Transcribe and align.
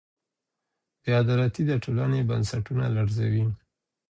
بې 1.01 1.09
عدالتي 1.21 1.61
د 1.67 1.71
ټولني 1.83 2.21
بنسټونه 2.29 2.85
لړزوي. 2.95 3.45